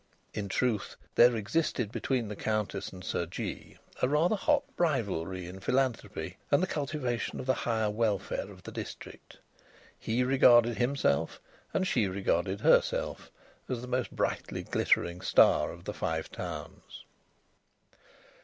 [0.33, 5.59] In truth, there existed between the Countess and Sir Jee a rather hot rivalry in
[5.59, 9.37] philanthropy and the cultivation of the higher welfare of the district.
[9.99, 11.39] He regarded himself,
[11.71, 13.29] and she regarded herself,
[13.69, 17.05] as the most brightly glittering star of the Five Towns.